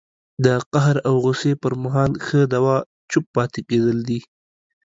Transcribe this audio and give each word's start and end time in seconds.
د 0.45 0.47
قهر 0.71 0.97
او 1.07 1.15
غوسې 1.23 1.51
پر 1.61 1.73
مهال 1.83 2.11
ښه 2.25 2.41
دوا 2.53 2.77
چپ 3.11 3.23
پاتې 3.35 3.61
کېدل 3.69 3.97
دي 4.09 4.19